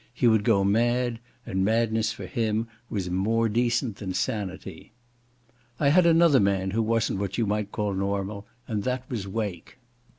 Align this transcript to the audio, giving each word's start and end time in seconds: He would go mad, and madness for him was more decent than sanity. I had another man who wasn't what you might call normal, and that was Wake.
He 0.11 0.27
would 0.27 0.43
go 0.43 0.63
mad, 0.63 1.19
and 1.45 1.63
madness 1.63 2.11
for 2.11 2.25
him 2.25 2.67
was 2.89 3.11
more 3.11 3.47
decent 3.47 3.97
than 3.97 4.15
sanity. 4.15 4.93
I 5.79 5.89
had 5.89 6.07
another 6.07 6.39
man 6.39 6.71
who 6.71 6.81
wasn't 6.81 7.19
what 7.19 7.37
you 7.37 7.45
might 7.45 7.71
call 7.71 7.93
normal, 7.93 8.47
and 8.67 8.81
that 8.83 9.07
was 9.11 9.27
Wake. 9.27 9.77